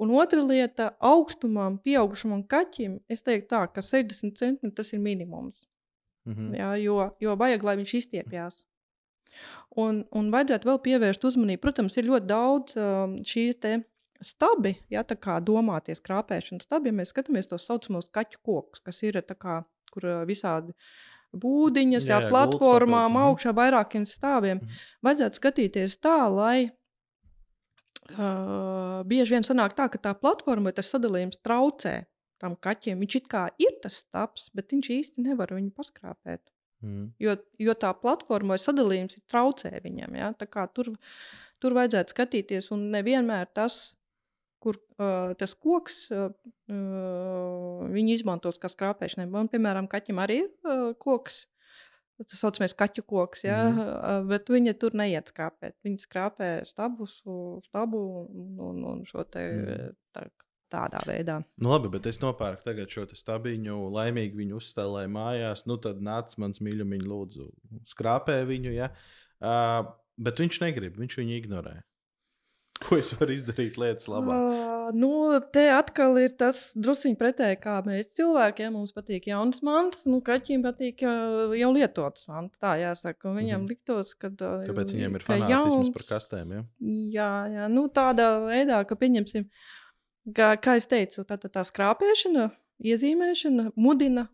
[0.00, 3.00] Un otra lieta- augstumam, pieaugušam kaķim.
[3.08, 5.66] Es teiktu, tā, ka 60 centimetri tas ir minimums.
[6.26, 6.54] Mhm.
[6.54, 8.64] Jā, jo, jo vajag, lai viņš izstiepjas.
[9.78, 11.60] Un, un vajadzētu vēl pievērst uzmanību.
[11.60, 13.44] Protams, ir ļoti daudz um, šī
[14.24, 19.02] stabi, ja tā kā domāties krāpēšanas stabi, ja mēs skatāmies tos saucamos kaķu kokus, kas
[19.06, 20.74] ir kā, kur visādi
[21.30, 23.22] būdiņas, jā, Jā, platformām, mhm.
[23.30, 24.58] augšā vairākiem stāviem.
[24.58, 24.68] Mhm.
[25.06, 26.70] Vajadzētu skatīties tā, lai
[28.16, 32.00] uh, bieži vien sanāk tā, ka tā platforma vai tas sadalījums traucē
[32.40, 33.02] tam kaķim.
[33.04, 36.42] Viņš it kā ir tas stāps, bet viņš īsti nevar viņu paskrāpēt.
[36.80, 37.10] Mm.
[37.20, 40.16] Jo, jo tā platforma vai sadalījums ir traucē viņam.
[40.16, 40.32] Ja?
[40.74, 40.94] Tur,
[41.60, 43.99] tur vajadzētu skatīties, un nevienmēr tas,
[44.62, 46.28] kur uh, tas koks, uh,
[47.90, 49.28] viņi izmantos kā skrāpēšanai.
[49.30, 51.46] Man, piemēram, kaķim arī ir uh, koks.
[52.20, 53.62] Tas saucamais kaķu koks, ja?
[53.70, 54.26] Mm.
[54.28, 55.72] bet viņa tur neiet skrāpēt.
[55.86, 57.14] Viņa skrāpē stabus,
[57.64, 59.94] stabu un, un, šo te, Mhm.
[60.12, 60.26] tā,
[60.70, 61.38] tādā veidā.
[61.56, 65.64] Nu, labi, bet es nopērku tagad šo stabiņu, laimīgi viņu uzstādīju mājās.
[65.64, 67.48] Nu, tad nāc mans mīļumiņš, lūdzu,
[67.88, 68.74] skrāpē viņu.
[68.76, 68.90] Ja?
[69.40, 69.88] Uh,
[70.20, 71.78] bet viņš negrib, viņš viņu ignorē.
[72.86, 74.34] Ko es varu izdarīt lietas labā?
[74.34, 75.10] Uh, nu,
[75.52, 78.72] te atkal ir tas druskuļi pretēji, kā mēs cilvēkiem.
[78.78, 82.56] Mums patīk jaunas mantas, nu, kaķiem patīk uh, jau lietotas mantas.
[82.62, 83.28] Tā jāsaka.
[83.28, 83.66] Un Viņam mm.
[83.66, 83.68] -hmm.
[83.74, 84.32] liktos, ka.
[84.32, 86.56] Uh, Kāpēc viņiem ir ka fanātisms par kastēm?
[86.56, 86.64] Ja?
[87.18, 89.46] Jā, jā nu, tādā veidā, ka pieņemsim,
[90.32, 92.48] kā, kā es teicu, tā, tā, tā skrāpēšana,
[92.80, 94.30] iezīmēšana mudina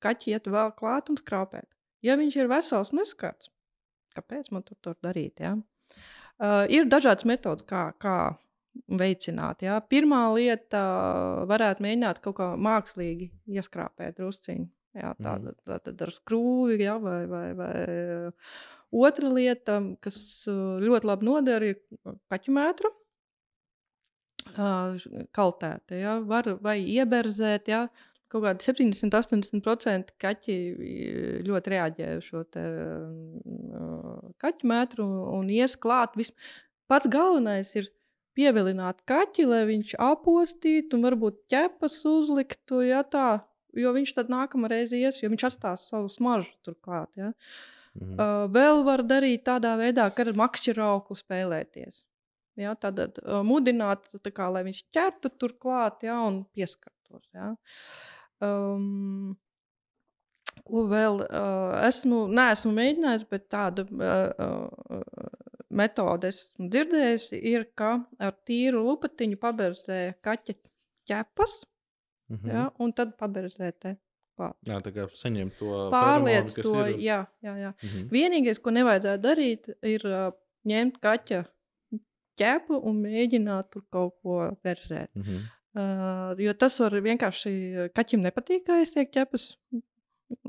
[0.00, 1.68] kaķi iet vēl klāt un skrāpēt.
[2.04, 3.50] Ja viņš ir vesels, neskarts,
[4.16, 5.40] kāpēc man tur, tur darīt?
[5.40, 5.56] Ja?
[6.68, 8.16] Ir dažādas metodas, kā, kā
[9.00, 9.64] veicināt.
[9.64, 9.78] Ja?
[9.80, 10.82] Pirmā lieta
[11.48, 14.68] varētu mēģināt kaut kā mākslīgi ieskrāpēt drusciņu.
[14.96, 17.72] Jā, tāda tā, tā, ar skrūvi, ja, vai, vai, vai
[18.96, 20.16] otra lieta, kas
[20.48, 22.92] ļoti labi noder, ir kaķu mētra.
[25.36, 27.82] Kaltēta, ja, var vai ieberzēt, ja,
[28.32, 30.94] kaut kādi 70-80% kaķi i,
[31.46, 36.16] ļoti reaģē uz šo te, uh, kaķu metru un, ies klāt.
[36.18, 36.32] Vis,
[36.90, 37.90] pats galvenais ir
[38.36, 43.40] pievilināt kaķi, lai viņš apostītu un varbūt ķepas uzliktu, ja tā,
[43.76, 47.10] jo viņš tad nākamā reize ies, jo viņš atstās savu smaržu turklāt.
[47.16, 47.32] Ja.
[47.96, 48.18] Mhm.
[48.18, 52.02] Uh, vēl var darīt tādā veidā, ka ar makšķeru auklu spēlēties.
[52.56, 57.24] Ja, tad uh, mudināt, tā kā, lai viņš ķertu turklāt ja, un pieskartos.
[57.36, 57.54] Ja.
[58.44, 59.36] Um,
[60.66, 65.00] ko vēl uh, esmu, neesmu mēģinājis, bet tāda uh,
[65.76, 70.56] metode esmu dzirdējusi, ir, ka ar tīru lupatiņu paberzē kaķa
[71.10, 71.62] ķepas,
[72.26, 72.48] Mhm.
[72.50, 73.92] ja, un tad paberzē te
[74.36, 74.56] klāt.
[74.66, 75.68] Jā, tā kā saņem to
[76.56, 76.96] kas to, ir.
[76.98, 77.68] jā, jā, jā.
[77.84, 78.08] Mhm.
[78.10, 80.32] Vienīgais, ko nevajadzētu darīt, ir uh,
[80.66, 81.44] ņemt kaķa
[82.36, 85.08] ķēpu un mēģināt tur kaut ko verzēt.
[85.14, 85.46] Mhm.
[85.76, 87.50] Uh, jo tas var vienkārši
[87.96, 89.50] kaķim nepatīk, kā es teiktu, ķepas.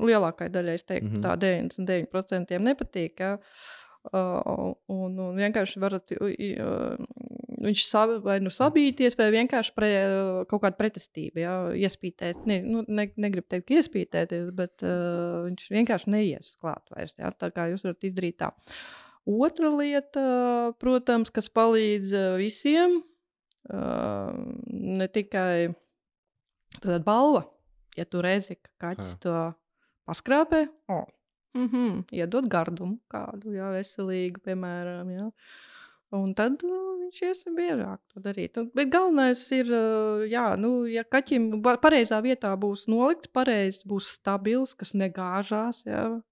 [0.00, 1.26] Lielākajai daļai es teiktu, mm -hmm.
[1.26, 3.20] tā 99% nepatīk.
[3.20, 3.34] Ja?
[4.08, 6.94] Uh, un, un vienkārši varat, uh,
[7.60, 9.90] viņš sab, vai nu sabīties, vai vienkārši pre,
[10.48, 11.56] kaut kāda pretestība, ja?
[11.76, 12.46] iespītēt.
[12.48, 17.18] Ne, nu, ne, negribu teikt, ka iespītēties, bet uh, viņš vienkārši neies klāt vairs.
[17.18, 17.34] Ja?
[17.36, 18.54] Tā kā jūs varat izdarīt tā.
[19.28, 20.24] Otra lieta,
[20.80, 23.02] protams, kas palīdz visiem,
[23.68, 25.68] ne tikai
[26.78, 27.44] tāda balva.
[27.98, 29.20] Ja tu redzi, ka kaķis Jā.
[29.24, 29.34] to
[30.08, 31.06] paskrāpē, oh,
[31.56, 35.10] mm -hmm, iedod gardumu kādu, jā, veselīgu, piemēram.
[35.10, 35.30] Jā.
[36.16, 38.56] Un tad uh, viņš iesim biežāk to darīt.
[38.56, 44.14] Un, bet galvenais ir, uh, jā, nu, ja kaķim pareizā vietā būs nolikts, pareizi būs
[44.16, 45.82] stabils, kas negāžās.
[45.84, 46.22] Jā.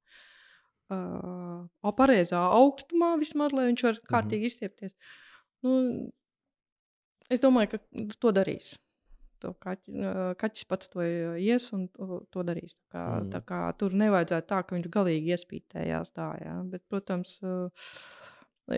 [0.86, 4.94] Uh, o pareizā augstumā vismaz, lai viņš var kārtīgi izstiepties.
[5.66, 5.72] Nu,
[7.30, 8.76] es domāju, ka to darīs.
[9.44, 9.92] To kaķi,
[10.40, 12.72] kaķis pats to ies un to, darīs.
[12.88, 13.32] Tā kā, mm.
[13.34, 16.54] tā kā tur nevajadzētu tā, ka viņš galīgi iespītējās tā, jā.
[16.72, 17.34] Bet, protams,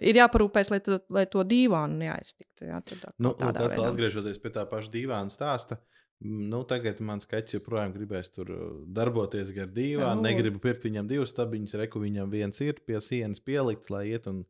[0.03, 2.67] ir jāparūpēs, lai to, lai to dīvānu neaiztiktu.
[2.73, 3.87] Jā, tad, Nu, tādā veidā.
[3.93, 5.79] atgriežoties pie tā paša dīvāna stāsta.
[6.19, 8.51] m, Nu, tagad mans kaķis joprojām gribēs tur
[8.91, 10.19] darboties gar dīvānu.
[10.19, 10.27] Nu.
[10.27, 14.43] Negribu pirkt viņam divus stabiņus, reku viņam viens ir pie sienas pielikts, lai iet un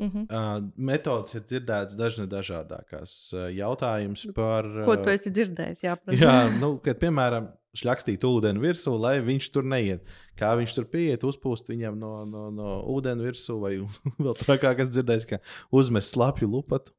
[0.00, 0.10] skrāpē.
[0.10, 0.26] Mhm.
[0.30, 3.32] Uh, metodas ir dzirdētas dažne dažādākās.
[3.34, 4.64] Uh, jautājums par.
[4.84, 5.82] Ko uh, tu esi dzirdējis?
[5.84, 10.06] Jā, Jā, nu, kad, piemēram, šļakstīt ūdeni virsū, lai viņš tur neiet.
[10.38, 13.76] Kā viņš tur pieiet, uzpūst viņam no, no, no ūdens virsū, vai
[14.24, 16.94] vēl trakāk, kas dzirdējis, ka uzmes slapju lupatu.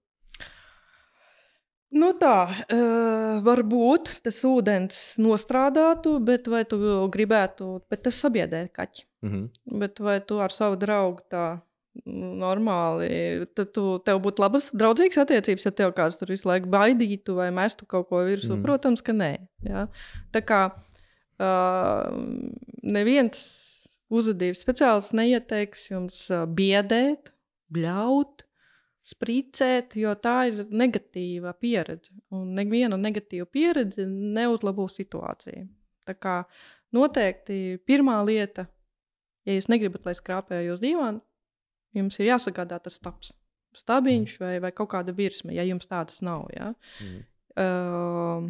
[1.91, 6.79] Nu tā, uh, varbūt tas ūdens nostrādātu, bet vai tu
[7.11, 9.03] gribētu, bet tas sabiedē kaķi.
[9.27, 9.41] Mhm.
[9.81, 11.70] Bet vai tu ar savu draugu tā mm,
[12.07, 13.09] normāli,
[13.57, 17.49] tad tu, tev būtu labas, draudzīgas attiecības, ja tev kāds tur visu laiku baidītu vai
[17.55, 18.53] mestu kaut ko virsū?
[18.55, 18.63] Mm.
[18.63, 19.31] Protams, ka nē.
[19.67, 19.87] Ja?
[20.31, 22.21] Tā kā uh,
[22.83, 23.43] neviens
[24.11, 26.23] uzvedības speciālists neieteiks jums
[26.55, 27.33] biedēt,
[27.71, 28.45] bļaut,
[29.11, 32.11] spricēt, jo tā ir negatīva pieredze.
[32.35, 35.65] Un neviena negatīva pieredze neuzlabo situāciju.
[36.07, 36.35] Tā kā
[36.95, 38.67] noteikti pirmā lieta,
[39.47, 41.21] ja jūs negribat, lai skrāpēju uz dīvānu,
[41.97, 43.33] jums ir jāsagādā tas stabs.
[43.77, 46.49] Stabiņš vai, vai kaut kāda virsma, ja jums tādas nav.
[46.55, 46.73] Ja?
[47.03, 47.21] Mhm.
[47.61, 48.49] Uh,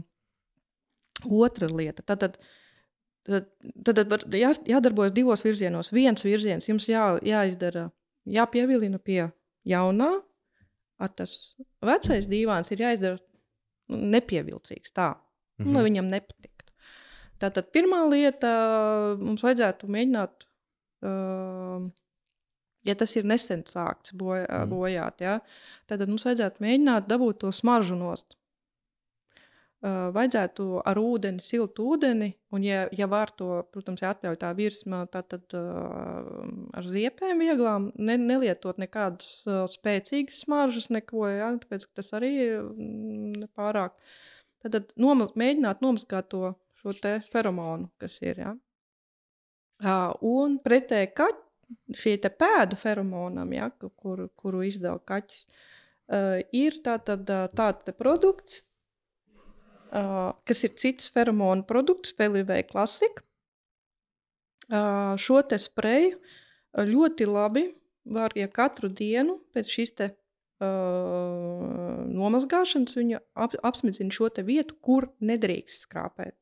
[1.30, 2.04] otra lieta.
[2.06, 2.38] Tātad,
[3.28, 3.50] tad,
[3.86, 5.94] tad, tad jā, jādarbojas divos virzienos.
[5.94, 7.90] Viens virziens jums jā, jāizdara,
[8.30, 9.24] jāpievilina pie
[9.68, 10.12] jaunā,
[11.18, 13.18] tas vecais dīvāns ir jāizdara
[13.92, 15.16] nepievilcīgs tā,
[15.60, 15.76] mm -hmm.
[15.76, 16.74] lai viņam nepatiktu.
[17.42, 18.52] Tātad pirmā lieta
[19.18, 20.48] mums vajadzētu mēģināt.
[21.02, 21.90] Uh,
[22.88, 24.70] ja tas ir nesen sākts bojā, mm.
[24.72, 25.40] bojāt, ja,
[25.90, 28.38] tad mums vajadzētu mēģināt dabūt to smaržu nost.
[29.82, 34.52] Uh, vajadzētu ar ūdeni, siltu ūdeni, un, ja, ja var to, protams, ja atļauj tā
[34.54, 36.44] virsma, tad, uh,
[36.78, 43.50] ar ziepēm vieglām, ne, nelietot nekādas uh, spēcīgas smaržas, neko, ja, tāpēc tas arī mm,
[43.58, 43.98] pārāk.
[44.62, 46.54] Tad, tad nom, mēģināt nomazgāt to
[47.32, 48.54] feromonu, kas ir, ja.
[49.82, 51.51] Uh, un pretēji kaķi
[51.96, 58.62] šī pēdu feromonam, ja, kuru, kuru izdala kaķis, uh, ir tātad, uh, tāds produkts,
[59.92, 63.24] uh, kas ir cits feromonu produkts, Pelivei klasika.
[64.72, 66.16] Uh, šo te spreju
[66.88, 67.66] ļoti labi
[68.08, 70.08] var, ja katru dienu pēc šīs te,
[70.64, 76.38] uh, nomazgāšanas viņa ap, apsmidzina šo vietu, kur nedrīkst skrāpēt.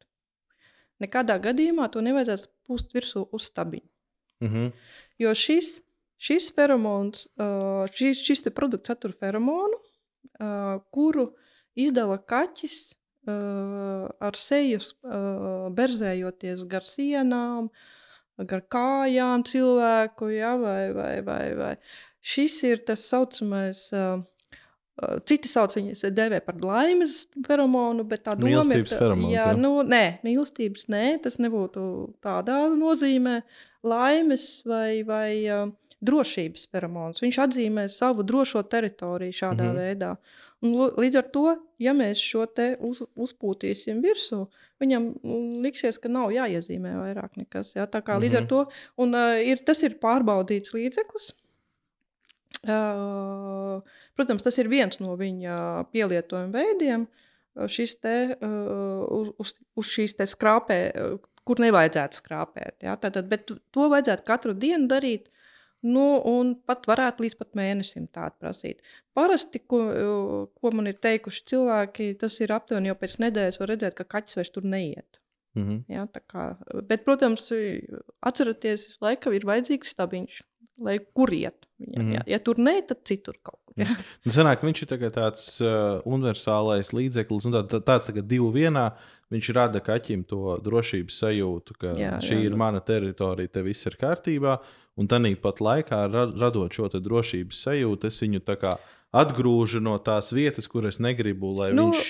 [0.99, 3.87] Nekādā gadījumā to nevajadzētu pūst virsū uz stabiņu.
[4.47, 4.71] -hmm.
[5.19, 5.82] Jo šis,
[6.17, 7.28] šis feromons,
[7.93, 9.78] šis, šis produkts satur feromonu,
[10.91, 11.36] kuru
[11.75, 12.95] izdala kaķis
[13.28, 14.80] ar seju
[15.75, 17.69] berzējoties gar sienām,
[18.38, 21.75] gar kājām cilvēku, ja, vai, vai, vai, vai.
[22.21, 24.23] Šis ir tas saucamais uh,
[25.29, 28.85] Citi sauc viņu dēvē par laimes feromonu, bet tā doma ir.
[28.89, 29.57] Feromons, jā, jā.
[29.57, 31.83] Nu, nē, mīlestības nē, tas nebūtu
[32.25, 33.39] tādā nozīmē.
[33.88, 35.69] Laimes vai, vai uh,
[36.03, 37.21] drošības feromons.
[37.23, 39.79] Viņš atzīmē savu drošo teritoriju šādā mm -hmm.
[39.79, 40.15] veidā.
[40.59, 41.45] Un, līdz ar to,
[41.79, 44.45] ja mēs šo te uz, uzpūtīsim virsū,
[44.83, 45.13] viņam
[45.63, 47.75] liksies, ka nav jāiezīmē vairāk nekas.
[47.75, 48.23] Jā, tā kā mm -hmm.
[48.23, 48.49] līdz ar mhm.
[48.49, 48.65] to
[48.97, 51.33] un, uh, ir, tas ir pārbaudīts līdzeklis.
[52.65, 55.56] Protams, tas ir viens no viņa
[55.93, 57.08] pielietojuma veidiem.
[57.67, 60.80] Šis te uz, uz šīs skrāpē,
[61.48, 62.76] kur nevajadzētu skrāpēt.
[62.86, 62.95] Ja?
[63.02, 65.30] Tātad, bet to vajadzētu katru dienu darīt.
[65.80, 68.82] Nu, un pat varētu līdz pat mēnesim tādu prasīt.
[69.15, 69.80] Parasti, ko,
[70.60, 74.39] ko man ir teikuši cilvēki, tas ir aptuveni jau pēc nedēļas, var redzēt, ka kaķis
[74.41, 75.22] vairs tur neiet.
[75.56, 75.80] Mm -hmm.
[75.95, 76.50] ja, kā,
[76.89, 77.48] bet, protams,
[78.19, 80.43] atcerieties, ka ir vajadzīgs stabiņš
[80.83, 81.67] lai kur iet.
[81.79, 82.15] Viņam, mm.
[82.17, 82.23] jā.
[82.33, 83.75] Ja tur nē, tad citur kaut kur.
[83.79, 83.93] Jā.
[84.25, 88.89] Nu, sanāk, viņš ir tāds uh, universālais līdzeklis, un tā, tā, tāds tā divu vienā.
[89.31, 92.59] Viņš rada kaķim to drošības sajūtu, ka jā, šī jā, ir jā.
[92.59, 94.57] mana teritorija, te viss ir kārtībā.
[94.99, 98.41] Un tādā pat laikā, radot šo drošības sajūtu, es viņu
[99.15, 102.09] atgrūžu no tās vietas, kur es negribu, lai nu, viņš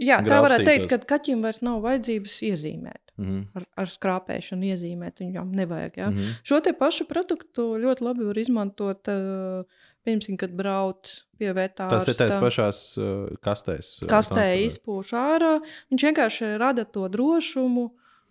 [0.00, 3.02] Jā, tā varētu teikt, ka kaķim vairs nav vajadzības iezīmēt.
[3.20, 3.42] Mm -hmm.
[3.58, 5.96] ar, ar skrāpēšanu iezīmēt viņam nevajag.
[5.96, 6.08] Ja?
[6.10, 6.40] Mm -hmm.
[6.42, 9.08] Šo te pašu produktu ļoti labi var izmantot.
[9.08, 11.90] Uh, Piemēram, kad brauc pie vetāra.
[11.90, 14.02] Tas ir tās pašās uh, kastēs.
[14.02, 15.60] Uh, Kastē izpūš ārā.
[15.90, 17.90] Viņš vienkārši rada to drošumu.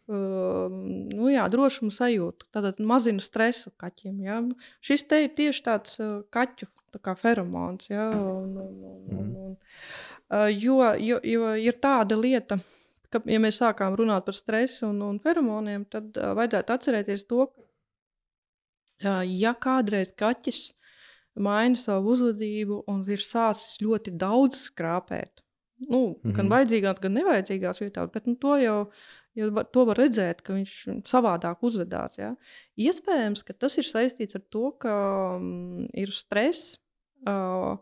[0.09, 0.65] Uh,
[1.13, 2.49] nu jā, drošumu sajūtu.
[2.51, 4.19] Tad mazina stresu kaķiem.
[4.25, 4.41] Ja?
[4.81, 6.65] Šis te ir tieši tāds uh, kaķu
[6.97, 7.85] tā feromons.
[7.89, 8.09] Ja?
[8.09, 9.35] Un, un, un, un, mhm.
[9.45, 12.59] un, Uh, jo, jo, jo ir tāda lieta,
[13.09, 17.47] ka, ja mēs sākām runāt par stresu un, un feromoniem, tad vajadzētu atcerēties to,
[19.01, 20.73] ka, ja kādreiz kaķis
[21.39, 25.41] maina savu uzvedību un ir sācis ļoti daudz skrāpēt,
[25.87, 26.35] nu, mm -hmm.
[26.35, 28.77] gan vajadzīgās, gan nevajadzīgās vietās, bet nu, to jau.
[29.37, 30.71] Jo to var redzēt, ka viņš
[31.07, 32.17] savādāk uzvedās.
[32.17, 32.33] Ja?
[32.75, 34.93] Iespējams, ka tas ir saistīts ar to, ka
[35.37, 36.79] um, ir stress,
[37.29, 37.77] uh,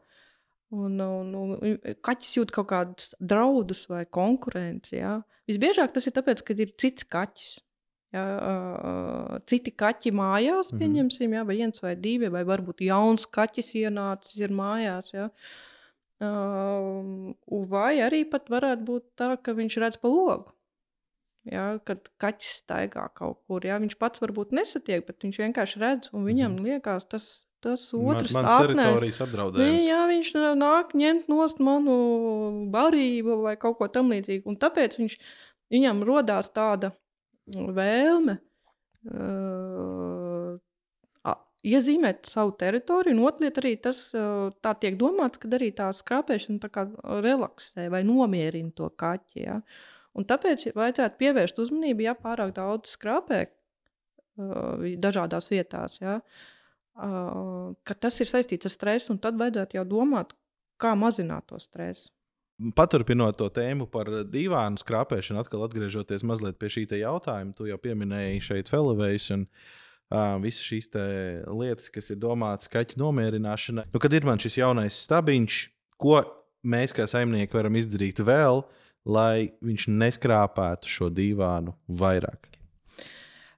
[0.75, 4.97] Un, un, un kaķis jūt kaut kādus draudus vai konkurenci.
[4.99, 5.13] Ja?
[5.47, 7.53] Visbiežāk tas ir tāpēc, ka ir cits kaķis.
[8.15, 10.79] Ja, uh, citi kaķi mājās, mhm.
[10.79, 15.11] pieņemsim, ja, vai viens vai divi, vai varbūt jauns kaķis ienācis ir mājās.
[15.15, 15.27] Ja.
[16.23, 17.33] Uh,
[17.69, 20.55] vai arī pat varētu būt tā, ka viņš redz pa logu.
[21.47, 26.09] Ja, kad kaķis staigā kaut kur, ja, viņš pats varbūt nesatiek, bet viņš vienkārši redz,
[26.15, 26.65] un viņam mhm.
[26.67, 27.27] liekas, tas
[27.63, 29.85] tas otrs Man, teritorijas apdraudējums.
[29.87, 31.97] Jā, viņš nāk ņemt nost manu
[32.73, 34.45] barību vai kaut ko tam līdzīgu.
[34.51, 35.17] Un tāpēc viņš,
[35.73, 36.91] viņam rodās tāda
[37.47, 38.37] vēlme
[39.09, 40.57] uh,
[41.67, 43.17] iezīmēt savu teritoriju.
[43.17, 46.87] Un lieta arī tas uh, tā tiek domāts, ka arī tā skrāpēšana tā kā
[47.23, 49.39] relaksē vai nomierina to kaķi.
[49.47, 49.61] Ja?
[50.17, 55.97] Un tāpēc vajadzētu pievērst uzmanību, ja pārāk daudz skrāpē uh, dažādās vietās.
[56.03, 56.19] Ja?
[56.21, 56.53] Uh,
[56.97, 60.33] ka tas ir saistīts ar stresu, un tad vajadzētu jau domāt,
[60.81, 62.09] kā mazināt to stresu.
[62.73, 68.41] paturpinot to tēmu par divānu skrāpēšanu, atkal atgriežoties mazliet pie šī jautājuma, tu jau pieminēji
[68.41, 70.89] šeit Felivējus un uh, visas šīs
[71.53, 73.85] lietas, kas ir domātas kaķu nomierināšanai.
[73.93, 75.61] Nu, kad ir man šis jaunais stabiņš,
[76.01, 76.23] ko
[76.65, 78.63] mēs kā saimnieki varam izdarīt vēl,
[79.05, 82.56] lai viņš neskrāpētu šo divānu vairāk?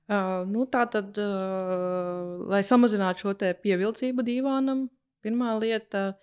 [0.09, 1.17] Nu, tā tad,
[2.49, 4.87] lai samazinātu šo pievilcību divānam,
[5.21, 6.15] pirmā lieta,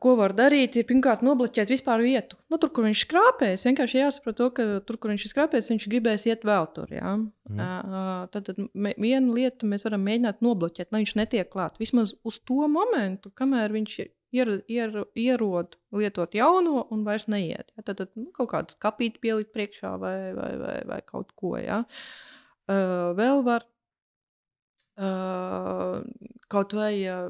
[0.00, 2.38] ko var darīt, ir pirmkārt nobloķēt vispār vietu.
[2.48, 6.24] Nu, tur, kur viņš skrāpēs, vienkārši jāsaprot, to, ka tur, kur viņš skrāpēs, viņš gribēs
[6.30, 6.88] iet vēl tur.
[6.94, 7.14] Ja?
[7.50, 7.60] Mm.
[8.32, 11.76] Tad, tad viena lieta mēs varam mēģināt nobloķēt, lai viņš netiek klāt.
[11.82, 17.74] Vismaz uz to momentu, kamēr viņš ier, ier, ierod lietot jauno un vairs neiet.
[17.76, 17.84] Ja?
[17.84, 21.58] Tad, tad nu, kaut kādu kapīti pielikt priekšā vai, vai, vai, vai kaut ko.
[21.60, 21.84] Ja?
[21.84, 22.30] Uh,
[22.64, 23.66] Uh, vēl var
[24.96, 26.00] uh,
[26.48, 27.28] kaut vai uh,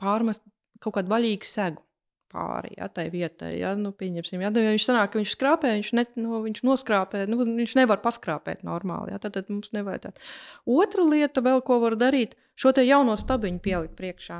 [0.00, 0.42] pārmest
[0.80, 1.84] kaut kādu vaļīgu segu
[2.30, 3.56] pāri ja, tai vietai.
[3.58, 6.62] Ja, nu, pieņemsim, ja, nu, ja viņš sanāk, ka viņš skrāpē, viņš, ne, nu, viņš
[6.66, 9.14] noskrāpē, nu, viņš nevar paskrāpēt normāli.
[9.14, 10.22] Ja, tad, tad mums nevajadzētu.
[10.70, 14.38] Otra lieta, vēl, ko var darīt, šo te jauno stabiņu pielikt priekšā.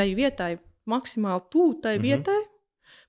[0.00, 0.54] Tai vietai
[0.90, 2.08] maksimāli tuvu tai mm -hmm.
[2.08, 2.40] vietai.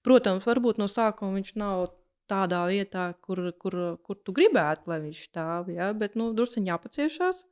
[0.02, 1.88] Protams, varbūt no sākuma viņš nav
[2.32, 5.72] tādā vietā, kur, kur, kur tu gribētu, lai viņš stāv.
[5.74, 5.92] Ja?
[5.98, 7.46] Bet nu, druskuļi jāpaciešās.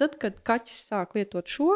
[0.00, 1.74] Tad, kad kaķis sāk lietot šo,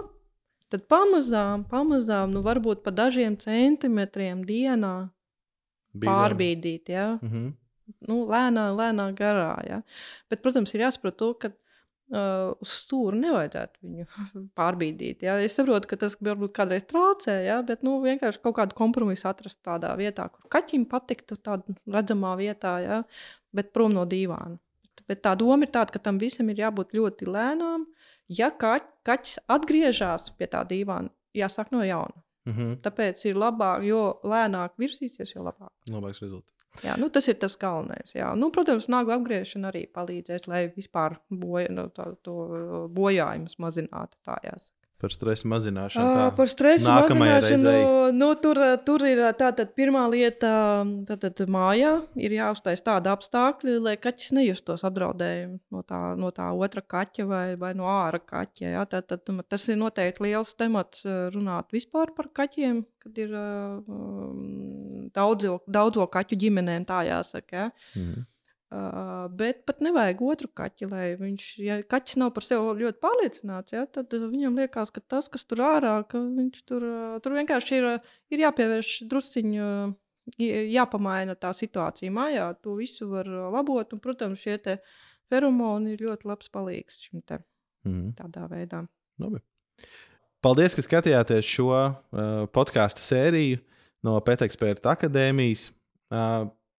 [0.72, 4.94] tad pamazām, pamazām nu, varbūt pa dažiem centimetriem dienā
[5.92, 6.08] Bīdām.
[6.08, 6.94] pārbīdīt.
[6.94, 7.18] Ja?
[7.20, 7.52] Mm -hmm.
[8.08, 9.52] nu, lēnā, lēnā garā.
[9.68, 9.82] Ja?
[10.30, 11.52] Bet, protams, ir jāsaprot to, ka
[12.12, 14.06] uh, uz stūra nevajadzētu viņu
[14.58, 15.24] pārbīdīt.
[15.26, 15.38] Ja?
[15.42, 17.60] Es saprotu, ka tas varbūt kādreiz traucē, ja?
[17.66, 22.76] bet nu, vienkārši kaut kādu kompromisu atrast tādā vietā, kur kaķim patiktu, tādā redzamā vietā,
[22.84, 23.00] ja?
[23.54, 24.58] bet prom no dīvāna.
[25.08, 27.84] Bet tā doma ir tāda, ka tam visam ir jābūt ļoti lēnām.
[28.32, 32.22] Ja kaķ, kaķis atgriežas pie tā dīvāna, jāsāk no jauna.
[32.44, 32.76] Mm -hmm.
[32.84, 35.70] Tāpēc ir labāk, jo lēnāk virsīsies, jo labāk.
[35.88, 36.63] Labāks rezultāts.
[36.82, 38.10] Jā, nu, tas ir tas galvenais.
[38.16, 38.32] Jā.
[38.38, 44.18] Nu, protams, nagu apgriešana arī palīdzēs, lai vispār boja, nu, tā, to bojājumus mazinātu.
[44.26, 44.74] Tā jāsaka.
[45.04, 46.12] Par stresu mazināšanu.
[46.16, 46.28] Tā.
[46.38, 47.72] Par stresu mazināšanu.
[48.16, 50.52] Nu, tur, tur ir tātad pirmā lieta,
[51.10, 56.80] tātad mājā ir jāuztais tāda apstākļa, lai kaķis nejustos apdraudējumu no tā, no tā otra
[56.94, 58.70] kaķa vai, vai no ārā kaķa.
[58.78, 58.86] Ja?
[58.88, 64.40] Tātad, tas ir noteikti liels temats runāt vispār par kaķiem, kad ir um,
[65.16, 67.56] daudzo, daudzo kaķu ģimenēm tā jāsaka.
[67.56, 67.66] Ja?
[67.98, 68.24] Mm.
[68.74, 73.74] Uh, bet pat nevajag otru kaķi, lai viņš, ja kaķis nav par sevi ļoti pārliecināts,
[73.76, 76.86] ja, tad viņam liekas, ka tas, kas tur ārā, ka viņš tur,
[77.22, 77.86] tur vienkārši ir,
[78.34, 79.68] ir jāpievērš drusciņu,
[80.74, 82.48] jāpamaina tā situācija mājā.
[82.64, 84.58] To visu var labot, un, protams, šie
[85.30, 87.38] feromoni ir ļoti labs palīgs šim te
[87.86, 88.16] mm.
[88.18, 88.82] tādā veidā.
[89.22, 89.38] Labi.
[90.44, 91.94] Paldies, ka skatījāties šo uh,
[92.52, 93.62] podkāstu sēriju
[94.04, 95.70] no Pēteksperta akadēmijas.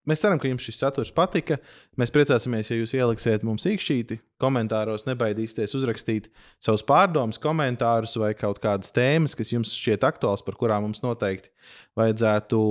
[0.06, 1.58] Mēs ceram, ka jums šis saturs patika.
[1.98, 6.28] Mēs priecāsimies, ja jūs ieliksiet mums īkšķīti, komentāros nebaidīsieties uzrakstīt
[6.62, 11.50] savus pārdomus, komentārus vai kaut kādas tēmas, kas jums šķiet aktuāls, par kurām mums noteikti
[11.98, 12.62] vajadzētu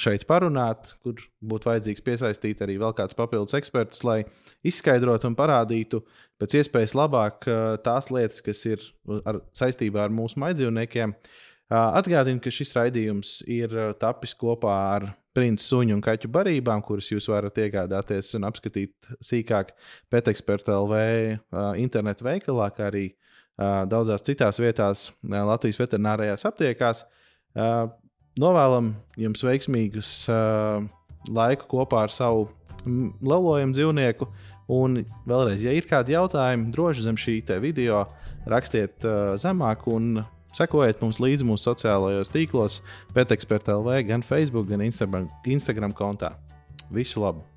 [0.00, 4.22] šeit parunāt, kur būtu vajadzīgs piesaistīt arī vēl kāds papildus eksperts, lai
[4.64, 6.00] izskaidrotu un parādītu
[6.40, 7.44] pēc iespējas labāk
[7.84, 8.88] tās lietas, kas ir
[9.28, 11.12] ar, saistībā ar mūsu maidzīvniekiem.
[11.72, 17.26] Atgādinu, ka šis raidījums ir tapis kopā ar princi suņu un kaķu barībām, kuras jūs
[17.32, 19.72] varat iegādāties un apskatīt sīkāk
[20.12, 21.00] Pēteksperta LV
[21.80, 23.06] internetu veikalā, kā arī
[23.90, 27.04] daudzās citās vietās Latvijas veterinārajās aptiekās.
[28.38, 30.12] Novēlam jums veiksmīgus
[31.32, 32.50] laiku kopā ar savu
[32.84, 34.28] lelojumu dzīvnieku.
[34.74, 38.04] Un vēlreiz, ja ir kādi jautājumi, droši zem šī video
[38.48, 39.04] rakstiet
[39.40, 40.22] zemāk, un
[40.54, 42.78] Sekojiet mums līdzi mūsu sociālajos tīklos,
[43.16, 46.36] pēteksperta LV, gan Facebook, gan Instagram, Instagram kontā.
[46.94, 47.53] Visu labu!